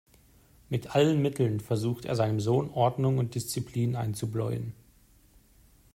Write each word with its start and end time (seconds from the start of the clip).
Mit 0.67 0.95
allen 0.95 1.21
Mitteln 1.21 1.59
versucht 1.59 2.05
er, 2.05 2.15
seinem 2.15 2.39
Sohn 2.39 2.71
Ordnung 2.71 3.19
und 3.19 3.35
Disziplin 3.35 3.95
einzubläuen. 3.95 4.73